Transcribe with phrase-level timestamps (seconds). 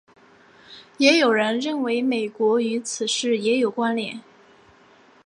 [0.97, 4.19] 也有人认为美国与此事也有关连。